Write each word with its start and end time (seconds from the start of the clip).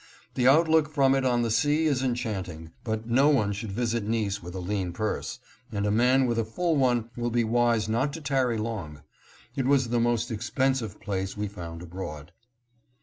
The 0.33 0.47
outlook 0.47 0.89
from 0.91 1.13
it 1.13 1.23
on 1.23 1.43
the 1.43 1.51
sea 1.51 1.85
is 1.85 2.01
enchanting, 2.01 2.71
but 2.83 3.05
no 3.05 3.29
one 3.29 3.53
should 3.53 3.71
visit 3.71 4.03
Nice 4.03 4.41
with 4.41 4.55
a 4.55 4.59
lean 4.59 4.93
purse, 4.93 5.37
and 5.71 5.85
a 5.85 5.91
man 5.91 6.25
with 6.25 6.39
a 6.39 6.43
full 6.43 6.75
one 6.75 7.11
will 7.15 7.29
be 7.29 7.43
wise 7.43 7.87
not 7.87 8.11
to 8.13 8.21
tarry 8.21 8.57
long. 8.57 9.03
It 9.55 9.67
was 9.67 9.89
the 9.89 9.99
most 9.99 10.31
expensive 10.31 10.99
place 10.99 11.37
we 11.37 11.47
found 11.47 11.83
abroad. 11.83 12.31